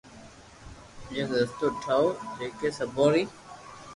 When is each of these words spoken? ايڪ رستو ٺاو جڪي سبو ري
ايڪ 1.13 1.29
رستو 1.37 1.67
ٺاو 1.83 2.03
جڪي 2.37 2.69
سبو 2.77 3.05
ري 3.13 3.23